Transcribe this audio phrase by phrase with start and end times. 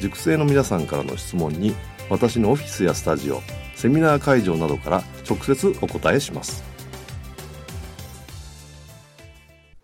[0.00, 1.74] 塾生の皆さんからの質問に
[2.10, 3.40] 私のオフィスやスタジオ
[3.74, 6.62] セミナー会場などから直接お答えします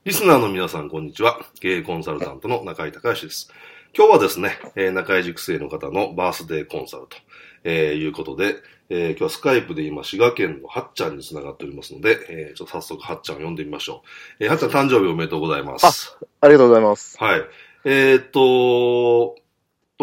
[0.05, 3.53] リスナーの皆さんこんにちは経営コンサルタントの中井隆義です
[3.97, 7.17] 今日はですね、えー、中井塾生の方のバースデーコンサルと、
[7.65, 8.55] えー、いうことで、
[8.89, 14.03] えー、今日はスカイプで今、滋賀県のはっちゃんにつながっておりますので、えー、ちょっと早速はっちゃんを呼んでみましょ
[14.41, 14.45] う。
[14.45, 16.17] えー、はっちゃん誕生日おめでとうございます。
[16.21, 17.17] あ、ありがとうございます。
[17.19, 17.43] はい。
[17.85, 19.37] えー、っと、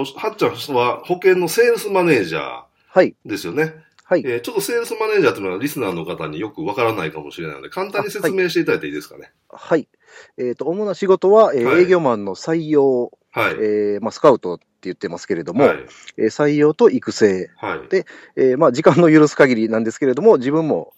[0.06, 3.74] はっちゃんは保険のセールスマネージャーですよね。
[4.04, 4.22] はい。
[4.26, 9.34] えー、ちょっとセールスマネージャーというのはリスナーの方によくわからないかもしれないので、簡単に説明していただいていいですかね。
[9.50, 9.90] はい。
[10.38, 13.54] えっ、ー、と、主な仕事は、えー、はい、営業マンの採用、はい。
[13.56, 15.78] えー、まあ、スカウトって言ってますけれども、はい、
[16.18, 17.52] えー、採用と育成。
[17.58, 17.90] はい。
[17.90, 18.06] で、
[18.38, 20.94] えー、まあ、時間の許す限りなんですけれども、自分も、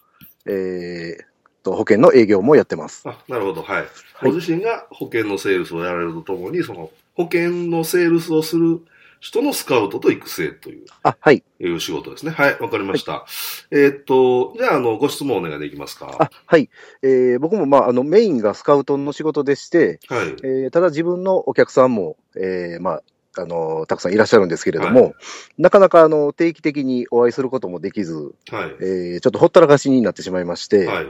[0.45, 1.23] えー、
[1.63, 3.03] と保険の営業もやってます。
[3.07, 3.85] あなるほど、はい。
[4.23, 8.81] ご自身が保険のセールスをやられるとともに、その保険のセールスをする
[9.19, 10.85] 人のスカウトと育成という。
[11.03, 11.43] あ、はい。
[11.59, 12.31] いう仕事ですね。
[12.31, 13.11] はい、わかりました。
[13.11, 13.25] は
[13.71, 16.15] い、えー、っと、じゃあ、あの、ご質問お願いできますか？
[16.17, 16.69] あ、はい。
[17.01, 20.27] えー、僕も、まあ、あの、メインがスカウトの仕事でして、はい。
[20.43, 23.03] えー、ただ自分のお客さんも、えー、まあ、
[23.37, 25.13] あの、たくさんいらっしゃるんですけれども、はい、
[25.57, 28.13] なかなかあの定期的にお会いすることもできず、
[28.49, 31.07] はい、えー、ちょっとほったらかしになってしまいまして、はい、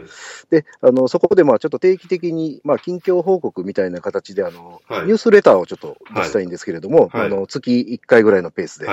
[0.50, 8.88] で、あの、そこでまあちょっと定期的に、まあ近況報告みたいな形で、あの、ニュースレターをちょっと出したいんですけれども、あの、月1回ぐらいのペースで、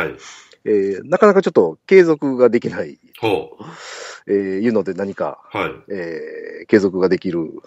[0.64, 2.98] えー、なかなかちょっと継続ができない、
[4.26, 5.70] えー、いうので何か、はい。
[5.92, 7.62] えー、継続ができる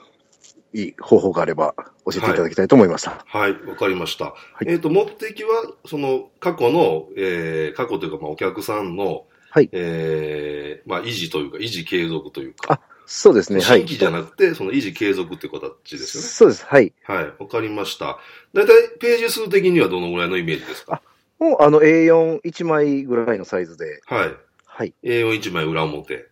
[0.73, 1.73] いい方法があれば
[2.05, 3.23] 教えていただきたいと思いました。
[3.25, 4.25] はい、わ、はい、かりました。
[4.25, 5.49] はい、えっ、ー、と、目的は、
[5.85, 9.69] その、過去の、えー、過去というか、まあ、お客さんの、はい。
[9.71, 12.73] えー、まあ、維持というか、維持継続というか。
[12.73, 13.61] あ、そうですね。
[13.61, 16.29] 新規じゃなくて、その維持継続っていう形ですよね。
[16.29, 16.65] そうです。
[16.65, 16.93] はい。
[17.03, 18.19] はい、わかりました。
[18.53, 21.01] だいたいページ数的にはどのぐらいのイメージですか？
[21.39, 24.01] もう、あの、A41 枚ぐらいのサイズで。
[24.05, 24.35] はい。
[24.65, 24.93] はい。
[25.03, 26.27] A41 枚裏表。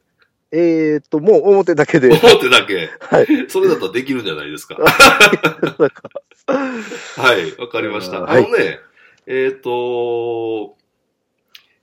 [0.52, 2.10] えー、っと、もう表だけで。
[2.10, 2.90] 表だけ。
[3.02, 3.28] はい。
[3.50, 4.78] それだったらできるんじゃないですか。
[6.48, 8.30] はい、わかりました。
[8.30, 8.80] あのね、
[9.26, 10.78] えー、っと、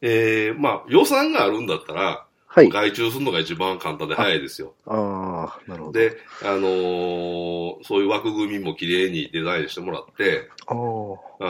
[0.01, 2.69] えー、まあ、予算があるんだったら、はい。
[2.69, 4.75] 外注するのが一番簡単で早いですよ。
[4.87, 5.99] ああ、なるほど。
[5.99, 10.75] で、あのー、そういう枠組みも綺麗にデザインしてもらって、ああ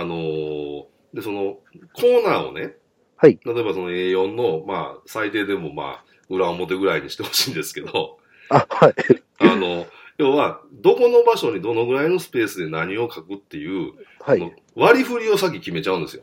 [0.05, 1.59] のー、で、その、
[1.93, 2.75] コーナーをね、
[3.17, 3.39] はい。
[3.45, 8.19] 例えばその A4 の、まあ、最低でもまあ、裏表ぐらいにしてほしいんですけど、
[8.51, 8.95] あ、はい。
[9.39, 9.87] あの、
[10.19, 16.23] 要は、どこの場所にどのぐらいのスペースで何を書くっていう、はい、割り振りを先決めちゃうんですよ。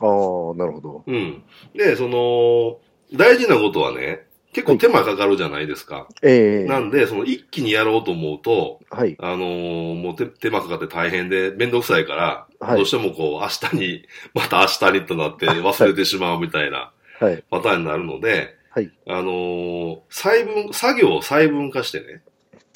[0.00, 1.04] ああ、なるほど。
[1.06, 1.42] うん。
[1.74, 2.78] で、その、
[3.16, 6.08] 大事なことはね、結構手間かかるじゃないですか。
[6.22, 9.14] ええー、なんで、その一気にやろうと思うと、はい。
[9.20, 17.44] あのー、もう手手間かかって大変でめんどくさいから、はい、どうしてもこう、明日に、また明日にとなって忘れてしまうみたいな、はい。
[17.50, 18.90] パターンになるので、はい。
[19.08, 22.22] あのー、細分、作業を細分化してね。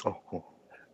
[0.03, 0.15] あ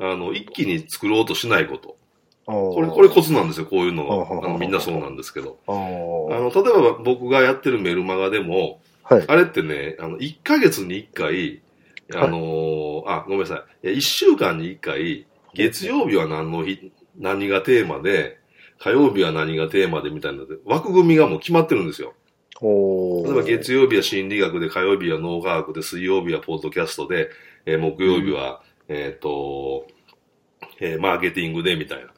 [0.01, 1.97] あの、一気に作ろうとしないこと。
[2.45, 4.27] これ、これコツなんですよ、こういうのは。
[4.45, 5.61] あのみんなそうなんですけど。
[5.69, 11.63] あの、例えば僕がやってるメルマガでも、はい、あれってね、あの、1ヶ月に1回、
[12.13, 13.87] あのーはい、あ、ごめんなさい。
[13.87, 15.25] いや、1週間に1回、
[15.55, 18.39] 月曜日は何の日、何がテーマで、
[18.81, 22.15] 火曜日は何がテーマでみたいな枠組みがもう決まってるんですよ。
[22.63, 27.29] 例えば月曜日は心理学で、火曜日は脳科学で、水曜日はポッドキャストで、
[27.67, 29.87] えー、木曜日は、うん、えっ、ー、と、
[30.81, 32.13] えー、マーケティングでみたいな。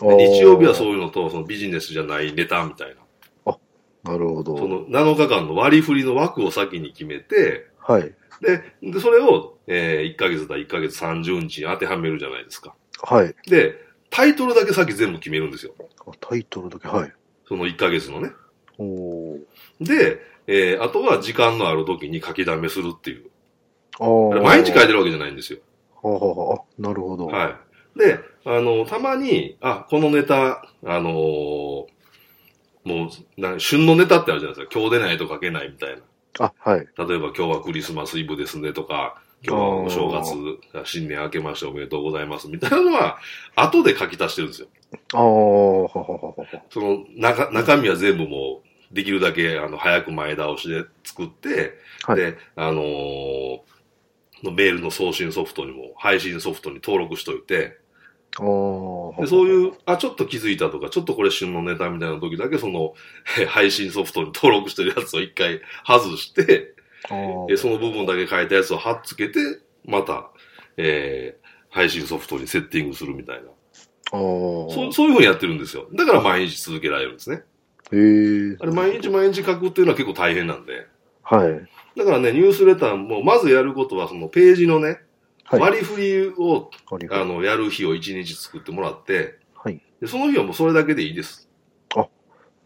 [0.00, 2.96] 日曜日はそういうのと、そのビジネスじゃないネタみたい
[3.44, 3.52] な。
[3.52, 3.58] あ、
[4.02, 4.56] なるほど。
[4.56, 8.14] その7日間の割り振りの枠を先に決めて、はい。
[8.40, 12.74] で、でそれを、えー、1ヶ月だ、1ヶ月30日に当てはめるじゃないですか。
[13.02, 13.34] はい。
[13.48, 13.74] で、
[14.10, 15.74] タイトルだけ先全部決めるんですよ。
[16.20, 17.12] タイトルだけ、はい。
[17.46, 18.30] その1ヶ月のね。
[19.84, 23.30] で、えー、あとは時間のある時に書きだめするっていう。
[24.42, 25.58] 毎日書いてるわけじゃないんですよ。
[26.02, 27.26] はあ、なるほど。
[27.26, 27.56] は
[27.96, 27.98] い。
[27.98, 31.88] で、あの、たまに、あ、このネタ、あのー、も
[32.84, 34.80] うな、旬のネタってあるじゃないですか。
[34.80, 36.02] 今日出ないと書けないみたいな。
[36.46, 36.80] あ、はい。
[36.80, 43.18] 例えば今日はクリスマスイブですねとか、今日はお正月、新年明けましておめでとうございますみたいなのは、
[43.54, 44.68] 後で書き足してるんですよ。
[45.14, 45.20] ああ、
[46.70, 53.60] その中、中身は全部もう、できるだけ、あの、早く前倒しで作って、はい、で、あのー、
[54.44, 57.78] メールの送信ソフトにも、配信ソフトに登録しといて、
[58.38, 62.94] でそういう、あ、ちょっと気づいたとか、ちょっとこれ旬のネタみたいな時だけ、その、
[63.48, 66.74] 配信ソフトに登録してるやつを一回外して、
[67.56, 69.40] その部分だけ書いたやつを貼っつけて、
[69.84, 70.30] また、
[70.76, 73.42] えー、配信ソフトにセッティングするみたいな。
[74.10, 75.88] そうそういうふうにやってるんですよ。
[75.94, 77.44] だから毎日続けられるんですね。
[77.92, 78.56] へえ。
[78.60, 80.86] あれ毎日毎日書くっていうのは結構大変なんで。
[81.22, 81.68] はい。
[81.96, 85.00] だからね、ニュースレターも、まずやることは、そのページのね、
[85.44, 86.70] はい、割り振りを、
[87.10, 89.80] あの、やる日を1日作ってもらって、はい。
[90.00, 91.48] で、その日はもうそれだけでいいです。
[91.94, 92.08] あ、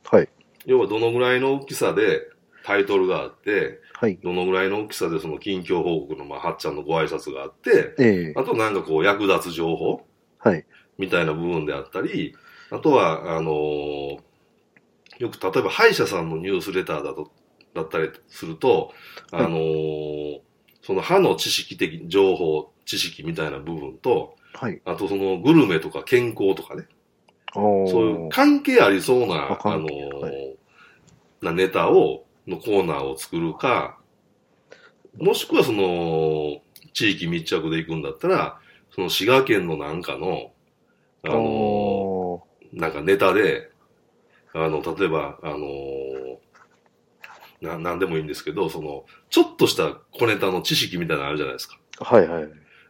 [0.05, 0.29] はい。
[0.65, 2.29] 要はどのぐらいの大きさで
[2.65, 4.19] タイトルがあって、はい。
[4.23, 10.07] どのぐらいの大きさでその近況報告の、まあ、はっちゃんのご挨拶があって、ええー、あとなんかこう役立つ情報
[10.39, 10.65] はい。
[10.99, 12.35] みたいな部分であったり、
[12.71, 14.19] あとは、あのー、
[15.19, 17.31] よく例えば歯医者さんのニュースレターだと、
[17.75, 18.93] だったりすると、
[19.33, 20.43] あのーはい、
[20.83, 24.81] その歯の知識的、情報、知識みたいな部分と、はい。
[24.85, 26.87] あとそのグルメとか健康とかね、
[27.53, 30.57] そういう関係ありそうな、あのーはい、
[31.43, 33.99] なネタを、のコーナーを作るか、
[35.19, 36.61] もしくはその、
[36.93, 38.59] 地域密着で行くんだったら、
[38.95, 40.53] その滋賀県のなんかの、
[41.25, 43.71] あのー、なんかネタで、
[44.57, 46.39] あの、例えば、あのー、
[47.61, 51.79] な、なんでもいいんですけど、その、ちょっとした小ネタの知識みたいなのあるじゃないですか。
[51.99, 52.49] はいはい。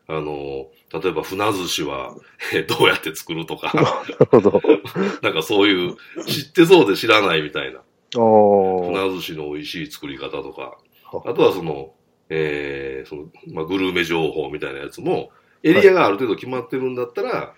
[0.09, 2.15] あの、例えば船寿司は、
[2.55, 3.73] えどうやって作るとか。
[3.75, 4.63] なるほど。
[5.23, 5.97] なんかそういう、
[6.27, 7.81] 知ってそうで知らないみたいな。
[8.13, 10.79] 船寿司の美味しい作り方とか。
[11.25, 11.95] あとはその、
[12.29, 15.31] えー、その、まあ、グルメ情報みたいなやつも、
[15.65, 17.55] エリアがある程度決まってるんだったら、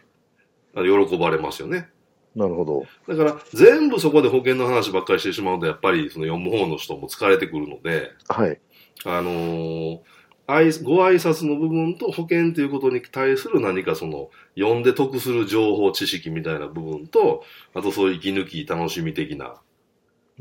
[0.75, 1.91] はい、喜ばれますよね。
[2.35, 2.85] なるほど。
[3.09, 8.61] だから、全部そこで保険の話ばっかりしてしまうと、やっぱりその読む方の人も疲れてくるので、はい。
[9.05, 10.01] あのー、
[10.83, 17.45] ご挨拶の部分と保険ということに対する何かその、読んで得する情報、知識みたいな部分と、
[17.75, 19.61] あとそういう息抜き、楽しみ的な、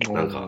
[0.09, 0.47] なんか、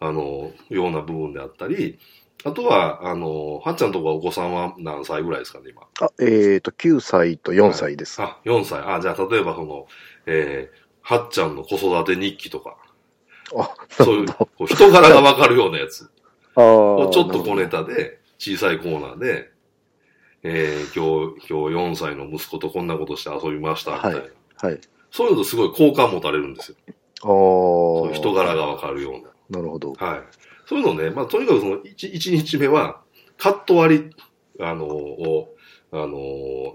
[0.00, 1.98] あの、ような部分であったり、
[2.44, 5.82] あとは、あの、はっちゃんとかお子さんは何歳ぐらいですかね、今？
[6.00, 8.20] あ、えっ、ー、と、9歳と4歳です。
[8.20, 8.80] はい、あ、4歳。
[8.80, 9.86] あ、じゃあ、例えばその、
[10.26, 12.76] えー、はっちゃんの子育て日記とか。
[13.56, 16.10] あ、そういう、こう人柄がわかるようなやつ。
[16.56, 16.62] ああ。
[17.10, 19.50] ちょっと小ネタで、小さいコーナーで、
[20.42, 24.18] えー、今日、今日4歳の息子とこんなことして遊びました、みたいな。
[24.18, 24.30] はい。
[24.58, 26.76] はい、そういうのとすごい好感持たれるんですよ。
[27.22, 28.14] ああ。
[28.14, 29.30] 人柄がわかるような。
[29.50, 29.92] なるほど。
[29.94, 30.20] はい。
[30.66, 33.00] そういうのね、まあ、とにかくその1、1日目は、
[33.38, 34.16] カット割り、
[34.60, 35.54] あのー、を、
[35.92, 36.08] あの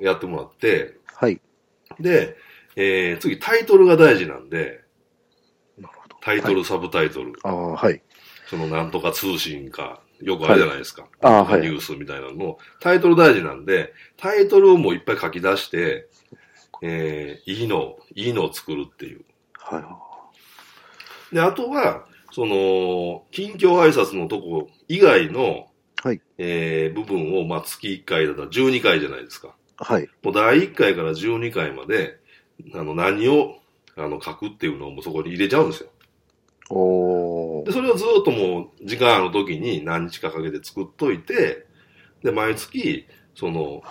[0.01, 1.41] ー、やってもらって、はい。
[1.99, 2.37] で、
[2.75, 4.81] えー、次、タイトルが大事なんで、
[5.77, 6.15] なるほど。
[6.21, 7.33] タイトル、はい、サブタイトル。
[7.43, 8.01] ああ、はい。
[8.47, 11.01] その、なんとか通信か、よくあるじゃないですか。
[11.01, 11.61] はい、ああ、はい。
[11.61, 16.07] ニュースみたいなのの、タイトル大事なんで、タイトルをもういっぱい書き出して、
[16.81, 19.25] えー、いいの、いいのを作るっていう。
[19.53, 20.07] は
[21.31, 21.35] い。
[21.35, 25.67] で、あとは、その、近況挨拶のとこ以外の、
[26.03, 26.21] はい。
[26.37, 29.55] えー、部分を、まあ、月1回だったら12回じゃないですか。
[29.77, 30.09] はい。
[30.23, 32.17] もう第1回から12回まで、
[32.73, 33.59] あの、何を、
[33.95, 35.89] あの、書くっていうのをもうそこに入れちゃうんですよ。
[36.73, 41.67] おで、それをずっともう、時間ある時に何日かかけて作っといて、
[42.23, 43.83] で、毎月、その、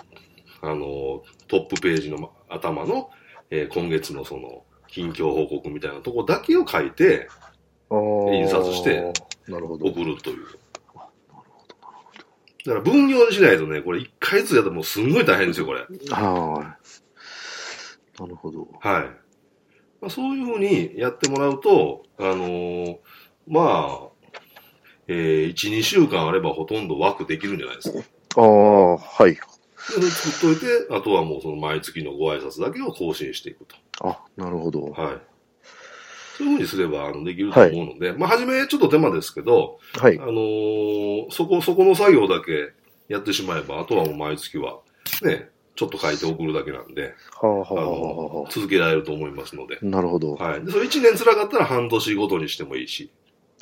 [0.61, 3.09] あの、トップページの頭の、
[3.49, 7.29] えー、今月のその、近況報告みたいなとこだけを書いて、
[7.91, 9.13] 印刷して、
[9.47, 9.87] なるほど。
[9.87, 10.45] 送るという。
[12.63, 15.79] だから分業にしないとね、これ一回ずつやったらもうすんごい大変ですよ、これ。
[15.81, 16.75] は
[18.17, 18.21] い。
[18.21, 18.67] なるほど。
[18.79, 19.03] はい。
[19.99, 22.97] まあ、そういうふうにやってもらうと、あのー、
[23.47, 24.11] まあ、
[25.07, 27.99] えー、1、2週間あればほとんど枠できるんじゃないですか。
[28.37, 29.33] ああ、はい。
[29.33, 29.39] で、
[30.09, 33.75] 作っといて、あとはもうその毎月のご挨拶だけを更新していくと。
[34.07, 34.81] あ、なるほど。
[34.91, 35.30] はい。
[36.41, 40.17] そういうふうにすればあのできると思うので、はい、まあ、初めちょっと手間ですけど、はい。
[40.17, 42.73] あのー、そこ、そこの作業だけ
[43.07, 44.79] やってしまえば、あとはもう毎月は、
[45.21, 49.77] ね、ちょっと書いて送るだけなんで、はあはあはあ、続けられると思いますので。
[49.81, 50.35] なるほど。
[50.35, 50.65] はい。
[50.65, 53.11] で、それ1年辛かったら半年ごとにしてもいいし。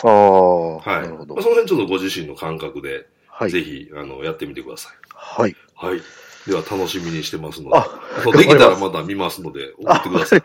[0.04, 0.78] ああ。
[0.78, 1.02] はい。
[1.04, 1.36] なるほど。
[1.36, 4.94] まあ、その辺ちょっとご自身の感覚で、はい、ぜひ、あの、やってみてください。
[5.14, 5.56] はい。
[5.76, 6.02] はい。
[6.48, 7.78] では、楽しみにしてますので。
[7.78, 10.44] あ、できたらまた見ますので、送ってください。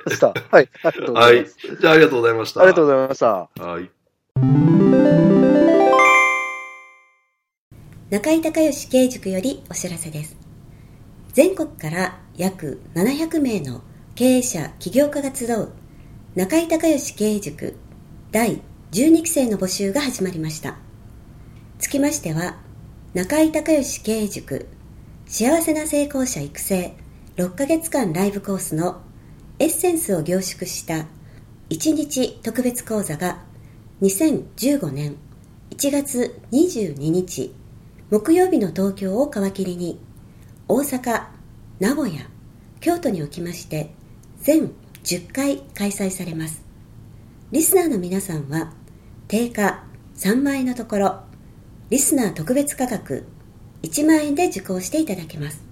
[0.51, 0.69] はい。
[1.15, 1.47] はい。
[1.81, 2.61] じゃあ、ありがとうございました。
[2.61, 3.27] ありがとうございました。
[3.63, 3.91] はい。
[8.11, 10.37] 中井隆義経塾よりお知らせです。
[11.33, 13.81] 全国から約700名の
[14.15, 15.73] 経営者、起業家が集う
[16.37, 17.75] 中井隆義経営塾
[18.31, 18.61] 第
[18.93, 20.77] 12期生の募集が始まりました。
[21.79, 22.57] つきましては、
[23.15, 24.69] 中井隆義経営塾
[25.37, 26.95] 幸せな成功者育成
[27.39, 29.03] 6ヶ月間ライブコースの
[29.59, 31.07] エッセンスを凝縮した
[31.71, 33.43] 1日特別講座が
[34.01, 35.17] 2015年
[35.71, 37.53] 1月22日
[38.13, 39.99] 木曜日の東京を皮切りに
[40.69, 41.27] 大阪、
[41.81, 42.29] 名古屋、
[42.79, 43.91] 京都におきまして
[44.39, 44.71] 全
[45.03, 46.65] 10回開催されます。
[47.51, 48.73] リスナーの皆さんは
[49.27, 49.83] 定価
[50.15, 51.23] 3万円のところ
[51.91, 53.27] リスナー特別価格
[53.85, 55.63] 1万円で受講していただけます。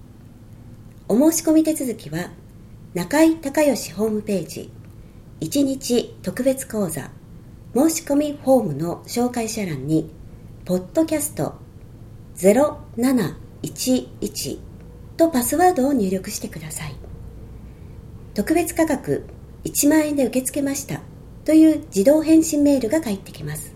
[1.07, 2.29] お申し込み手続きは
[2.93, 4.71] 中井隆義ホームページ
[5.41, 7.09] 1日特別講座
[7.73, 10.11] 申し込みフォームの紹介者欄に
[10.63, 11.55] ポッドキャスト
[12.35, 14.59] 0711
[15.17, 16.93] とパスワードを入力してください。
[18.35, 19.25] 特別価格
[19.63, 21.01] 1万円で受け付けました
[21.45, 23.73] という自動返信メールが返ってきます。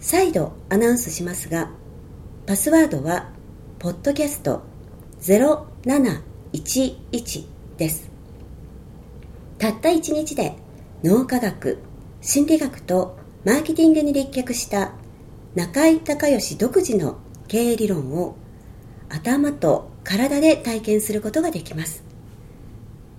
[0.00, 1.70] 再度アナウンスしますが、
[2.50, 3.30] パスワードは、
[3.78, 4.62] ポッドキャスト
[5.20, 8.10] 0711です。
[9.56, 10.56] たった1日で
[11.04, 11.78] 脳科学、
[12.20, 14.94] 心理学とマーケティングに立脚した
[15.54, 18.34] 中井隆義独自の経営理論を
[19.08, 22.02] 頭と体で体験することができます。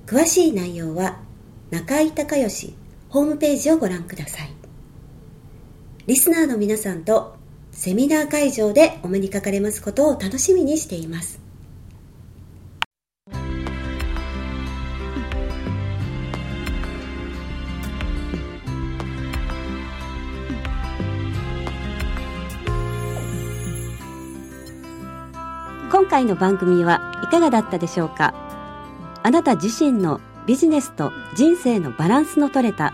[0.08, 1.22] 詳しい内容は
[1.70, 2.76] 中井隆義
[3.08, 4.52] ホームページをご覧ください。
[6.06, 7.40] リスナーの皆さんと
[7.84, 11.40] セミナー会場でお目にかかれますことを楽しみにしています。
[25.92, 28.36] 今回の番組はいかがだったでしょうか？
[29.24, 32.94] あなた自身のビジネスと人生のバランスの取れた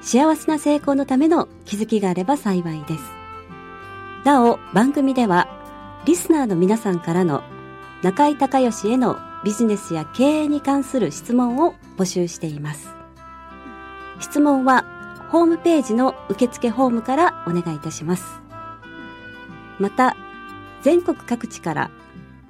[0.00, 3.19] 幸せな成功のための気づきがあれば幸いです。
[4.24, 5.48] なお、番組では、
[6.04, 7.42] リスナーの皆さんからの
[8.02, 12.94] 中井隆義へのビジネスや経営に関する質問を募集しています。
[14.20, 14.84] 質問は、
[15.30, 18.42] ホームページの受付ホームからお願いいたします。
[19.78, 20.16] また、
[20.82, 21.90] 全国各地から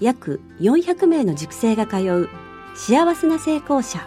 [0.00, 2.28] 約400名の塾生が通う
[2.74, 4.06] 幸せな成功者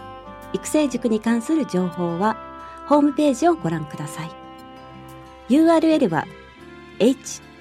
[0.53, 2.37] 育成塾に関する情報は
[2.87, 4.31] ホームページをご覧ください。
[5.49, 6.25] URL は
[6.99, 7.41] h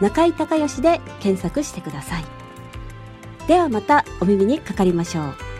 [0.00, 2.24] 中井隆義で検索してください。
[3.46, 5.53] ではまたお耳にかかりましょう。